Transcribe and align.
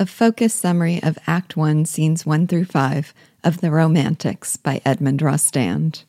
A 0.00 0.06
focus 0.06 0.54
summary 0.54 0.98
of 1.02 1.18
Act 1.26 1.58
1, 1.58 1.84
Scenes 1.84 2.24
1 2.24 2.46
through 2.46 2.64
5 2.64 3.12
of 3.44 3.60
The 3.60 3.70
Romantics 3.70 4.56
by 4.56 4.80
Edmond 4.82 5.20
Rostand. 5.20 6.04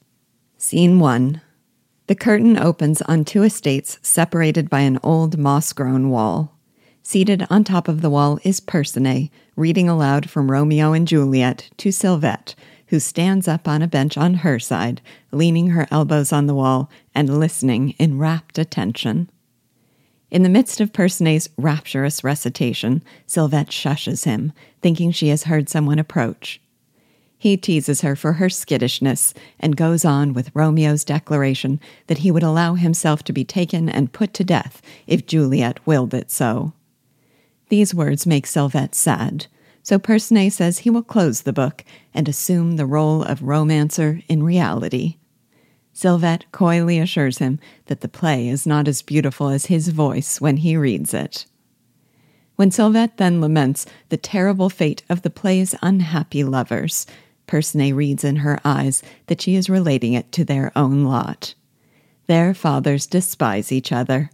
Scene 0.58 0.98
1 0.98 1.42
The 2.08 2.16
curtain 2.16 2.58
opens 2.58 3.01
on 3.01 3.25
two 3.25 3.43
estates 3.43 4.00
separated 4.01 4.69
by 4.69 4.80
an 4.80 4.98
old 5.04 5.38
moss 5.38 5.74
grown 5.74 6.09
wall. 6.09 6.58
Seated 7.04 7.46
on 7.50 7.66
top 7.66 7.90
of 7.90 8.00
the 8.00 8.09
wall 8.09 8.39
is 8.46 8.62
Percinet, 8.62 9.30
reading 9.58 9.90
aloud 9.90 10.30
from 10.30 10.50
Romeo 10.50 10.94
and 10.94 11.05
Juliet 11.05 11.70
to 11.76 11.89
Sylvette, 11.89 12.55
who 12.88 13.00
stands 13.02 13.46
up 13.46 13.68
on 13.68 13.82
a 13.82 13.89
bench 13.89 14.18
on 14.18 14.36
her 14.36 14.58
side, 14.58 15.02
leaning 15.34 15.71
her 15.71 15.86
elbows 15.92 16.32
on 16.32 16.46
the 16.46 16.55
wall 16.55 16.89
and 17.14 17.42
listening 17.42 17.89
in 18.00 18.18
rapt 18.18 18.58
attention. 18.58 19.30
In 20.32 20.43
the 20.43 20.50
midst 20.50 20.79
of 20.79 20.93
Percinet's 20.93 21.50
rapturous 21.57 22.23
recitation, 22.23 23.04
Sylvette 23.27 23.70
shushes 23.70 24.23
him, 24.23 24.54
thinking 24.81 25.12
she 25.12 25.27
has 25.27 25.44
heard 25.44 25.67
someone 25.67 25.99
approach. 25.99 26.62
He 27.38 27.58
teases 27.58 27.99
her 27.99 28.16
for 28.16 28.34
her 28.34 28.49
skittishness 28.49 29.34
and 29.59 29.75
goes 29.75 30.05
on 30.05 30.34
with 30.34 30.55
Romeo's 30.55 31.03
declaration 31.03 31.81
that 32.08 32.20
he 32.20 32.31
would 32.31 32.44
allow 32.44 32.75
himself 32.75 33.23
to 33.23 33.34
be 33.34 33.44
taken 33.44 33.89
and 33.89 34.13
put 34.13 34.34
to 34.36 34.45
death 34.45 34.81
if 35.05 35.25
Juliet 35.25 35.86
willed 35.86 36.13
it 36.13 36.31
so. 36.31 36.72
These 37.67 37.94
words 37.94 38.25
make 38.25 38.45
Sylvette 38.45 38.95
sad, 38.95 39.48
so 39.84 40.00
Percinet 40.00 40.53
says 40.53 40.80
he 40.80 40.89
will 40.89 41.03
close 41.03 41.41
the 41.41 41.52
book 41.52 41.84
and 42.13 42.30
assume 42.30 42.77
the 42.77 42.86
role 42.86 43.23
of 43.23 43.41
romancer 43.41 44.22
in 44.30 44.44
reality. 44.44 45.17
Sylvette 45.94 46.44
coyly 46.52 47.00
assures 47.00 47.40
him 47.40 47.59
that 47.88 48.02
the 48.02 48.08
play 48.08 48.48
is 48.48 48.66
not 48.66 48.88
as 48.88 49.02
beautiful 49.02 49.50
as 49.50 49.66
his 49.66 49.90
voice 49.90 50.40
when 50.40 50.58
he 50.58 50.77
reads 50.77 51.14
it. 51.14 51.45
When 52.55 52.70
Sylvette 52.70 53.17
then 53.17 53.41
laments 53.41 53.86
the 54.09 54.17
terrible 54.17 54.70
fate 54.70 55.04
of 55.09 55.22
the 55.22 55.30
play's 55.30 55.76
unhappy 55.81 56.44
lovers, 56.44 57.06
Percinet 57.47 57.95
reads 57.95 58.23
in 58.23 58.38
her 58.38 58.59
eyes 58.64 59.03
that 59.28 59.42
she 59.42 59.56
is 59.56 59.69
relating 59.69 60.14
it 60.14 60.31
to 60.34 60.45
their 60.45 60.72
own 60.75 61.03
lot. 61.03 61.53
Their 62.28 62.53
fathers 62.53 63.08
despise 63.08 63.72
each 63.72 63.92
other. 63.92 64.30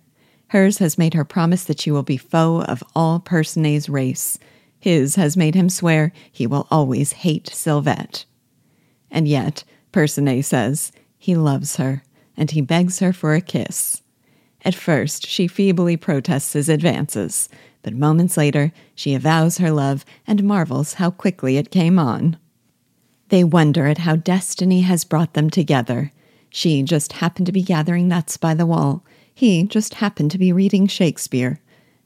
Hers 0.50 0.78
has 0.78 0.98
made 0.98 1.14
her 1.14 1.26
promise 1.26 1.64
that 1.64 1.82
she 1.82 1.90
will 1.90 2.04
be 2.04 2.18
foe 2.18 2.62
of 2.62 2.84
all 2.96 3.20
Percinet's 3.20 3.90
race. 3.90 4.38
His 4.80 5.16
has 5.16 5.36
made 5.36 5.56
him 5.56 5.70
swear 5.70 6.12
he 6.32 6.46
will 6.46 6.68
always 6.70 7.14
hate 7.14 7.46
Sylvette. 7.46 8.26
And 9.10 9.28
yet, 9.28 9.64
Percinet 9.92 10.46
says, 10.46 10.92
he 11.18 11.36
loves 11.36 11.78
her, 11.78 12.04
and 12.36 12.52
he 12.52 12.62
begs 12.62 13.00
her 13.00 13.14
for 13.14 13.34
a 13.34 13.42
kiss. 13.42 14.02
At 14.64 14.76
first, 14.76 15.26
she 15.26 15.48
feebly 15.48 15.98
protests 15.98 16.54
his 16.54 16.70
advances, 16.70 17.50
but 17.84 17.94
moments 17.94 18.38
later, 18.38 18.72
she 18.96 19.14
avows 19.14 19.60
her 19.60 19.72
love 19.72 20.04
and 20.26 20.44
marvels 20.44 20.96
how 20.96 21.10
quickly 21.10 21.58
it 21.58 21.72
came 21.72 21.98
on. 21.98 22.38
They 23.30 23.44
wonder 23.44 23.88
at 23.88 24.00
how 24.00 24.16
destiny 24.16 24.82
has 24.82 25.04
brought 25.04 25.34
them 25.34 25.50
together. 25.50 26.12
She 26.50 26.82
just 26.84 27.14
happened 27.14 27.46
to 27.48 27.52
be 27.52 27.62
gathering 27.62 28.08
nuts 28.08 28.38
by 28.38 28.54
the 28.54 28.66
wall. 28.66 29.06
He 29.34 29.64
just 29.64 29.96
happened 29.96 30.32
to 30.32 30.38
be 30.38 30.54
reading 30.54 30.88
Shakespeare. 30.88 31.60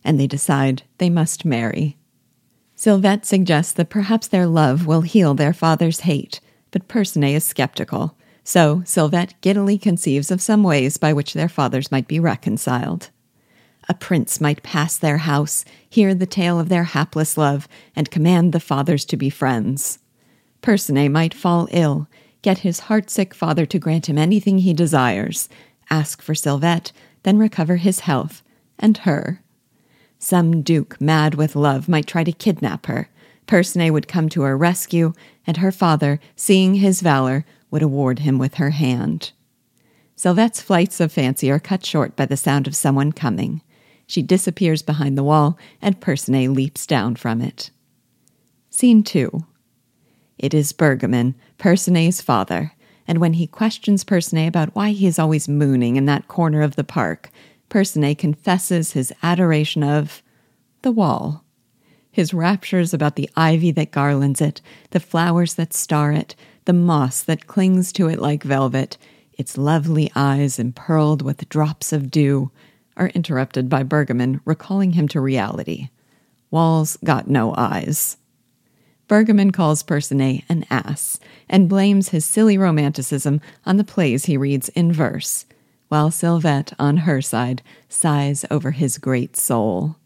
And 0.04 0.20
they 0.20 0.28
decide 0.28 0.84
they 0.98 1.10
must 1.10 1.46
marry. 1.46 1.98
Sylvette 2.76 3.26
suggests 3.26 3.72
that 3.74 3.92
perhaps 3.92 4.28
their 4.28 4.48
love 4.48 4.88
will 4.88 5.02
heal 5.02 5.36
their 5.36 5.54
father's 5.54 6.02
hate, 6.02 6.40
but 6.72 6.88
Percinet 6.88 7.36
is 7.36 7.44
skeptical. 7.44 8.18
So 8.44 8.78
Sylvette 8.86 9.34
giddily 9.42 9.78
conceives 9.78 10.32
of 10.32 10.42
some 10.42 10.64
ways 10.64 10.98
by 10.98 11.14
which 11.14 11.34
their 11.34 11.50
fathers 11.50 11.92
might 11.92 12.08
be 12.08 12.20
reconciled. 12.20 13.10
A 13.90 13.94
prince 13.94 14.40
might 14.40 14.64
pass 14.64 14.98
their 14.98 15.20
house, 15.20 15.66
hear 15.90 16.14
the 16.14 16.26
tale 16.26 16.60
of 16.60 16.70
their 16.70 16.86
hapless 16.86 17.38
love, 17.38 17.68
and 17.96 18.12
command 18.12 18.54
the 18.54 18.60
fathers 18.60 19.06
to 19.06 19.18
be 19.18 19.30
friends. 19.30 20.00
Percinet 20.62 21.12
might 21.12 21.34
fall 21.34 21.68
ill, 21.72 22.08
get 22.42 22.60
his 22.60 22.82
heartsick 22.82 23.34
father 23.34 23.66
to 23.66 23.80
grant 23.80 24.08
him 24.08 24.18
anything 24.18 24.60
he 24.60 24.74
desires, 24.74 25.50
ask 25.90 26.22
for 26.22 26.34
Sylvette, 26.34 26.92
then 27.24 27.38
recover 27.38 27.78
his 27.78 28.02
health, 28.02 28.44
and 28.80 29.00
her. 29.00 29.42
Some 30.20 30.62
duke 30.62 31.02
mad 31.02 31.36
with 31.36 31.56
love 31.56 31.90
might 31.90 32.08
try 32.08 32.24
to 32.24 32.32
kidnap 32.32 32.86
her. 32.86 33.10
Percinet 33.48 33.92
would 33.92 34.08
come 34.08 34.30
to 34.30 34.44
her 34.44 34.56
rescue, 34.56 35.14
and 35.46 35.58
her 35.58 35.72
father, 35.72 36.20
seeing 36.36 36.76
his 36.76 37.02
valor, 37.02 37.44
would 37.72 37.82
award 37.82 38.20
him 38.20 38.38
with 38.38 38.56
her 38.56 38.70
hand. 38.70 39.32
Sylvette's 40.16 40.62
flights 40.62 41.00
of 41.00 41.12
fancy 41.12 41.50
are 41.50 41.60
cut 41.60 41.84
short 41.84 42.16
by 42.16 42.28
the 42.28 42.38
sound 42.38 42.68
of 42.68 42.76
someone 42.76 43.12
coming. 43.12 43.62
She 44.06 44.22
disappears 44.22 44.84
behind 44.84 45.18
the 45.18 45.24
wall, 45.24 45.58
and 45.82 46.00
Percinet 46.00 46.54
leaps 46.54 46.86
down 46.86 47.16
from 47.16 47.42
it. 47.42 47.72
Scene 48.70 49.02
2 49.02 49.46
It 50.38 50.54
is 50.54 50.74
Bergamin, 50.74 51.34
Percinet's 51.58 52.22
father, 52.22 52.74
and 53.08 53.18
when 53.18 53.34
he 53.34 53.48
questions 53.48 54.04
Percinet 54.04 54.48
about 54.48 54.76
why 54.76 54.92
he 54.92 55.08
is 55.08 55.18
always 55.18 55.50
mooning 55.50 55.96
in 55.96 56.06
that 56.06 56.28
corner 56.28 56.62
of 56.62 56.76
the 56.76 56.84
park, 56.84 57.32
Percinet 57.70 58.18
confesses 58.18 58.92
his 58.92 59.14
adoration 59.24 59.82
of 59.82 60.22
the 60.82 60.92
wall. 60.92 61.44
His 62.12 62.34
raptures 62.34 62.94
about 62.94 63.16
the 63.16 63.30
ivy 63.36 63.72
that 63.72 63.92
garlands 63.92 64.42
it, 64.42 64.62
the 64.90 65.00
flowers 65.00 65.54
that 65.56 65.74
star 65.74 66.12
it, 66.12 66.36
the 66.66 66.74
moss 66.74 67.24
that 67.24 67.48
clings 67.48 67.92
to 67.94 68.08
it 68.08 68.20
like 68.20 68.44
velvet, 68.44 68.98
its 69.34 69.58
lovely 69.58 70.12
eyes 70.16 70.60
empearled 70.60 71.22
with 71.22 71.50
drops 71.50 71.92
of 71.92 72.12
dew, 72.12 72.52
are 72.98 73.10
interrupted 73.10 73.70
by 73.70 73.84
Bergamin 73.84 74.42
recalling 74.46 74.94
him 74.94 75.08
to 75.08 75.22
reality. 75.22 75.90
Walls 76.52 76.98
got 77.04 77.28
no 77.30 77.56
eyes. 77.56 78.18
Bergamin 79.08 79.52
calls 79.52 79.84
Percinet 79.84 80.44
an 80.48 80.66
ass 80.70 81.20
and 81.50 81.68
blames 81.68 82.10
his 82.10 82.24
silly 82.24 82.58
romanticism 82.58 83.42
on 83.66 83.78
the 83.78 83.84
plays 83.84 84.26
he 84.26 84.38
reads 84.38 84.70
in 84.70 84.94
verse, 84.94 85.46
while 85.90 86.10
Sylvette, 86.10 86.74
on 86.80 86.98
her 86.98 87.22
side, 87.22 87.62
sighs 87.90 88.46
over 88.50 88.72
his 88.72 88.98
great 88.98 89.36
soul. 89.36 89.98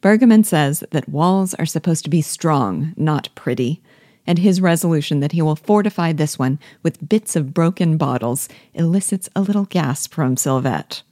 Bergamin 0.00 0.44
says 0.44 0.82
that 0.90 1.08
walls 1.08 1.54
are 1.54 1.66
supposed 1.66 2.02
to 2.02 2.10
be 2.10 2.22
strong, 2.22 2.92
not 2.96 3.28
pretty, 3.36 3.80
and 4.26 4.38
his 4.38 4.60
resolution 4.60 5.20
that 5.20 5.32
he 5.32 5.42
will 5.42 5.56
fortify 5.56 6.12
this 6.12 6.38
one 6.38 6.58
with 6.82 7.08
bits 7.08 7.36
of 7.36 7.54
broken 7.54 7.96
bottles 7.96 8.48
elicits 8.74 9.28
a 9.34 9.40
little 9.40 9.64
gasp 9.64 10.14
from 10.14 10.36
Sylvette. 10.36 11.02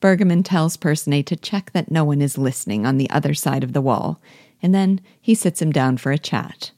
Bergamin 0.00 0.44
tells 0.44 0.76
Percinet 0.76 1.26
to 1.26 1.36
check 1.36 1.70
that 1.72 1.90
no 1.90 2.04
one 2.04 2.20
is 2.20 2.36
listening 2.36 2.84
on 2.84 2.98
the 2.98 3.08
other 3.10 3.34
side 3.34 3.62
of 3.62 3.72
the 3.72 3.80
wall, 3.80 4.20
and 4.60 4.74
then 4.74 5.00
he 5.20 5.34
sits 5.34 5.62
him 5.62 5.70
down 5.70 5.96
for 5.96 6.10
a 6.10 6.18
chat. 6.18 6.72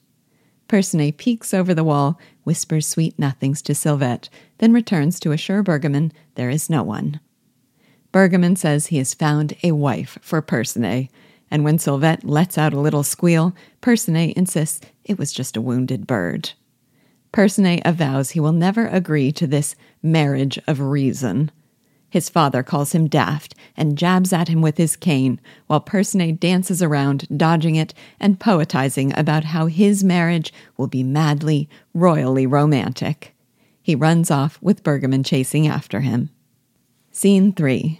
Percinet 0.67 1.17
peeks 1.17 1.53
over 1.53 1.73
the 1.73 1.83
wall, 1.83 2.19
whispers 2.43 2.87
sweet 2.87 3.17
nothings 3.17 3.61
to 3.63 3.73
Sylvette, 3.73 4.29
then 4.57 4.73
returns 4.73 5.19
to 5.19 5.31
assure 5.31 5.63
Bergamin 5.63 6.11
there 6.35 6.49
is 6.49 6.69
no 6.69 6.83
one. 6.83 7.19
Bergamin 8.11 8.57
says 8.57 8.87
he 8.87 8.97
has 8.97 9.13
found 9.13 9.55
a 9.63 9.71
wife 9.71 10.17
for 10.21 10.41
Percinet, 10.41 11.09
and 11.49 11.63
when 11.63 11.77
Sylvette 11.77 12.23
lets 12.23 12.57
out 12.57 12.73
a 12.73 12.79
little 12.79 13.03
squeal, 13.03 13.55
Percinet 13.81 14.33
insists 14.33 14.85
it 15.03 15.17
was 15.17 15.31
just 15.31 15.55
a 15.55 15.61
wounded 15.61 16.07
bird. 16.07 16.51
Percinet 17.31 17.81
avows 17.83 18.31
he 18.31 18.39
will 18.39 18.53
never 18.53 18.87
agree 18.87 19.31
to 19.33 19.45
this 19.45 19.75
marriage 20.01 20.57
of 20.67 20.79
reason. 20.79 21.51
His 22.09 22.29
father 22.29 22.63
calls 22.63 22.93
him 22.93 23.09
daft 23.09 23.55
and 23.75 23.97
jabs 23.97 24.31
at 24.31 24.47
him 24.47 24.61
with 24.61 24.77
his 24.77 24.95
cane, 24.95 25.41
while 25.67 25.81
Percinet 25.81 26.39
dances 26.39 26.81
around, 26.81 27.27
dodging 27.35 27.75
it 27.75 27.93
and 28.21 28.39
poetizing 28.39 29.11
about 29.17 29.43
how 29.43 29.65
his 29.65 30.01
marriage 30.01 30.53
will 30.77 30.87
be 30.87 31.03
madly, 31.03 31.67
royally 31.93 32.47
romantic. 32.47 33.35
He 33.81 33.95
runs 33.95 34.31
off 34.31 34.57
with 34.61 34.81
Bergamin 34.81 35.25
chasing 35.25 35.67
after 35.67 35.99
him. 35.99 36.29
Scene 37.11 37.51
3 37.51 37.99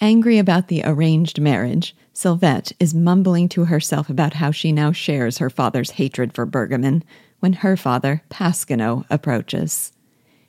Angry 0.00 0.38
about 0.38 0.68
the 0.68 0.82
arranged 0.82 1.38
marriage, 1.40 1.94
Sylvette 2.14 2.72
is 2.78 2.94
mumbling 2.94 3.48
to 3.50 3.64
herself 3.64 4.08
about 4.08 4.34
how 4.34 4.52
she 4.52 4.70
now 4.70 4.92
shares 4.92 5.38
her 5.38 5.50
father's 5.50 5.92
hatred 5.92 6.32
for 6.32 6.46
Bergamin 6.46 7.02
when 7.40 7.54
her 7.54 7.76
father, 7.76 8.22
Pasquinot, 8.30 9.04
approaches. 9.10 9.92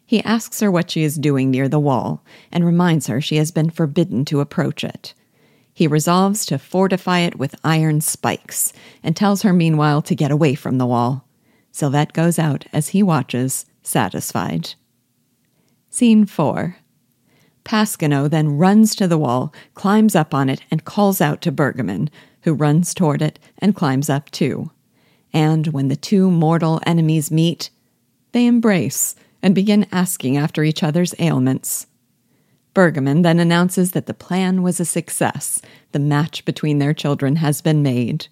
He 0.06 0.24
asks 0.24 0.60
her 0.60 0.70
what 0.70 0.92
she 0.92 1.02
is 1.02 1.16
doing 1.16 1.50
near 1.50 1.68
the 1.68 1.80
wall 1.80 2.24
and 2.52 2.64
reminds 2.64 3.08
her 3.08 3.20
she 3.20 3.38
has 3.38 3.52
been 3.52 3.72
forbidden 3.72 4.26
to 4.26 4.42
approach 4.42 4.84
it. 4.84 5.16
He 5.74 5.88
resolves 5.88 6.46
to 6.46 6.60
fortify 6.60 7.22
it 7.22 7.38
with 7.38 7.60
iron 7.64 8.00
spikes 8.00 8.72
and 9.02 9.16
tells 9.16 9.42
her 9.42 9.52
meanwhile 9.52 10.04
to 10.04 10.16
get 10.16 10.32
away 10.32 10.54
from 10.54 10.78
the 10.78 10.86
wall. 10.86 11.28
Sylvette 11.74 12.14
goes 12.14 12.38
out 12.38 12.66
as 12.72 12.90
he 12.90 13.02
watches, 13.02 13.66
satisfied. 13.82 14.76
Scene 15.90 16.26
4 16.26 16.78
Pasquinot 17.66 18.32
then 18.32 18.58
runs 18.58 18.96
to 18.96 19.08
the 19.08 19.18
wall, 19.18 19.54
climbs 19.74 20.16
up 20.16 20.34
on 20.34 20.50
it, 20.50 20.62
and 20.72 20.86
calls 20.86 21.20
out 21.20 21.42
to 21.42 21.52
Bergamin, 21.52 22.10
who 22.44 22.54
runs 22.54 22.94
toward 22.94 23.22
it 23.22 23.40
and 23.58 23.76
climbs 23.76 24.10
up 24.10 24.30
too. 24.32 24.72
And 25.34 25.68
when 25.68 25.90
the 25.90 25.96
two 25.98 26.32
mortal 26.32 26.80
enemies 26.86 27.32
meet, 27.32 27.70
they 28.32 28.46
embrace 28.46 29.16
and 29.42 29.54
begin 29.54 29.88
asking 29.92 30.38
after 30.38 30.64
each 30.64 30.84
other's 30.84 31.16
ailments. 31.20 31.88
Bergamin 32.74 33.24
then 33.24 33.40
announces 33.40 33.92
that 33.92 34.06
the 34.06 34.14
plan 34.14 34.62
was 34.62 34.80
a 34.80 34.86
success. 34.86 35.62
The 35.92 36.00
match 36.00 36.46
between 36.46 36.80
their 36.80 36.94
children 36.94 37.38
has 37.38 37.62
been 37.62 37.82
made. 37.82 38.28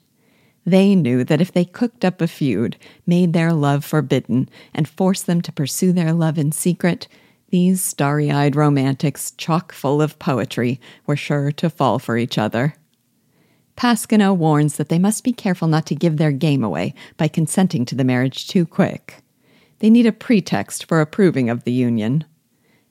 They 0.66 0.96
knew 0.96 1.24
that 1.24 1.42
if 1.42 1.52
they 1.52 1.66
cooked 1.66 2.06
up 2.06 2.22
a 2.22 2.28
feud, 2.28 2.78
made 3.06 3.34
their 3.34 3.52
love 3.52 3.84
forbidden, 3.84 4.50
and 4.74 4.88
forced 4.88 5.26
them 5.26 5.42
to 5.42 5.52
pursue 5.52 5.92
their 5.92 6.14
love 6.14 6.38
in 6.38 6.52
secret, 6.52 7.08
these 7.54 7.84
starry 7.84 8.32
eyed 8.32 8.56
romantics, 8.56 9.30
chock 9.30 9.72
full 9.72 10.02
of 10.02 10.18
poetry, 10.18 10.82
were 11.06 11.16
sure 11.16 11.52
to 11.52 11.70
fall 11.70 12.00
for 12.00 12.18
each 12.18 12.36
other. 12.36 12.74
Pasquinot 13.78 14.38
warns 14.38 14.78
that 14.78 14.90
they 14.90 14.98
must 14.98 15.24
be 15.24 15.32
careful 15.32 15.68
not 15.68 15.86
to 15.86 15.94
give 15.94 16.18
their 16.18 16.32
game 16.32 16.64
away 16.64 16.96
by 17.16 17.28
consenting 17.28 17.86
to 17.86 17.94
the 17.94 18.04
marriage 18.04 18.48
too 18.48 18.66
quick. 18.66 19.22
They 19.78 19.92
need 19.92 20.08
a 20.08 20.12
pretext 20.12 20.88
for 20.88 21.00
approving 21.00 21.48
of 21.48 21.64
the 21.64 21.72
union. 21.72 22.26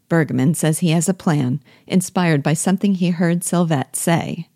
Bergamin 0.09 0.55
says 0.55 0.79
he 0.79 0.91
has 0.91 1.09
a 1.09 1.15
plan, 1.15 1.61
inspired 1.89 2.41
by 2.41 2.55
something 2.55 2.95
he 2.95 3.11
heard 3.11 3.41
Sylvette 3.41 3.97
say. 3.97 4.49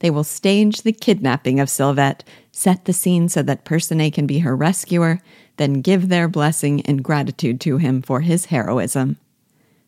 They 0.00 0.10
will 0.10 0.24
stage 0.24 0.82
the 0.82 0.92
kidnapping 0.92 1.60
of 1.60 1.68
Sylvette, 1.68 2.22
set 2.50 2.86
the 2.86 2.92
scene 2.92 3.28
so 3.28 3.40
that 3.42 3.64
Percinet 3.64 4.14
can 4.14 4.26
be 4.26 4.40
her 4.40 4.56
rescuer, 4.56 5.20
then 5.58 5.74
give 5.74 6.08
their 6.08 6.26
blessing 6.26 6.80
and 6.80 7.04
gratitude 7.04 7.60
to 7.60 7.76
him 7.76 8.02
for 8.02 8.22
his 8.22 8.46
heroism. 8.46 9.16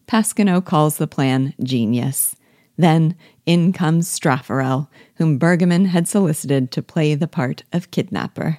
Pasquinot 0.06 0.64
calls 0.64 0.98
the 0.98 1.06
plan 1.06 1.54
genius. 1.62 2.36
Then 2.76 3.16
in 3.44 3.72
comes 3.72 4.08
Staffarel, 4.08 4.88
whom 5.16 5.38
Bergamin 5.38 5.86
had 5.86 6.06
solicited 6.06 6.70
to 6.72 6.82
play 6.82 7.14
the 7.14 7.28
part 7.28 7.64
of 7.72 7.90
kidnapper. 7.90 8.58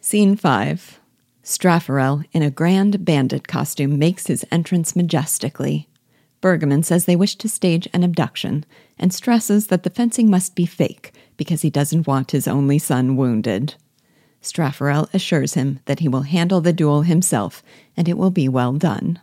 Scene 0.00 0.36
5 0.36 1.00
Staffarel, 1.42 2.24
in 2.32 2.42
a 2.42 2.50
grand 2.50 3.04
bandit 3.04 3.46
costume, 3.46 3.98
makes 3.98 4.26
his 4.26 4.44
entrance 4.50 4.96
majestically. 4.96 5.88
Bergamin 6.40 6.84
says 6.84 7.04
they 7.04 7.16
wish 7.16 7.36
to 7.36 7.48
stage 7.48 7.88
an 7.92 8.02
abduction 8.02 8.66
and 8.98 9.14
stresses 9.14 9.68
that 9.68 9.82
the 9.82 9.90
fencing 9.90 10.28
must 10.28 10.54
be 10.54 10.66
fake 10.66 11.12
because 11.36 11.62
he 11.62 11.70
doesn't 11.70 12.06
want 12.06 12.32
his 12.32 12.48
only 12.48 12.78
son 12.78 13.16
wounded. 13.16 13.74
Staffarel 14.42 15.08
assures 15.14 15.54
him 15.54 15.80
that 15.86 16.00
he 16.00 16.08
will 16.08 16.22
handle 16.22 16.60
the 16.60 16.72
duel 16.72 17.02
himself 17.02 17.62
and 17.96 18.08
it 18.08 18.18
will 18.18 18.30
be 18.30 18.48
well 18.48 18.74
done. 18.74 19.20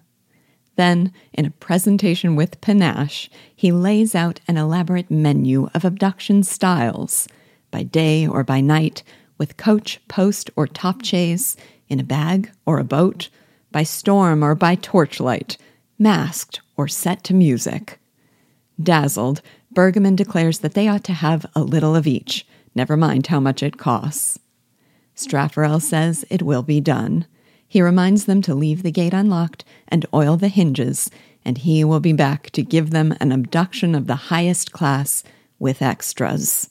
Then, 0.81 1.13
in 1.31 1.45
a 1.45 1.51
presentation 1.51 2.35
with 2.35 2.59
panache, 2.59 3.29
he 3.55 3.71
lays 3.71 4.15
out 4.15 4.39
an 4.47 4.57
elaborate 4.57 5.11
menu 5.11 5.69
of 5.75 5.85
abduction 5.85 6.41
styles, 6.41 7.27
by 7.69 7.83
day 7.83 8.25
or 8.25 8.43
by 8.43 8.61
night, 8.61 9.03
with 9.37 9.57
coach, 9.57 10.01
post, 10.07 10.49
or 10.55 10.65
top 10.65 11.05
chaise, 11.05 11.55
in 11.87 11.99
a 11.99 12.03
bag 12.03 12.51
or 12.65 12.79
a 12.79 12.83
boat, 12.83 13.29
by 13.71 13.83
storm 13.83 14.41
or 14.43 14.55
by 14.55 14.73
torchlight, 14.73 15.55
masked 15.99 16.61
or 16.75 16.87
set 16.87 17.23
to 17.25 17.35
music. 17.35 17.99
Dazzled, 18.81 19.43
Bergamin 19.71 20.15
declares 20.15 20.61
that 20.61 20.73
they 20.73 20.87
ought 20.87 21.03
to 21.03 21.13
have 21.13 21.45
a 21.53 21.61
little 21.61 21.95
of 21.95 22.07
each, 22.07 22.43
never 22.73 22.97
mind 22.97 23.27
how 23.27 23.39
much 23.39 23.61
it 23.61 23.77
costs. 23.77 24.39
Staffarel 25.15 25.79
says 25.79 26.25
it 26.31 26.41
will 26.41 26.63
be 26.63 26.81
done. 26.81 27.27
He 27.71 27.81
reminds 27.81 28.25
them 28.25 28.41
to 28.41 28.53
leave 28.53 28.83
the 28.83 28.91
gate 28.91 29.13
unlocked 29.13 29.63
and 29.87 30.05
oil 30.13 30.35
the 30.35 30.49
hinges, 30.49 31.09
and 31.45 31.57
he 31.57 31.85
will 31.85 32.01
be 32.01 32.11
back 32.11 32.49
to 32.49 32.63
give 32.63 32.89
them 32.89 33.15
an 33.21 33.31
abduction 33.31 33.95
of 33.95 34.07
the 34.07 34.27
highest 34.27 34.73
class 34.73 35.23
with 35.57 35.81
extras. 35.81 36.69